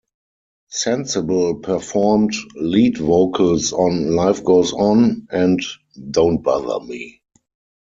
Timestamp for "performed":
1.59-2.33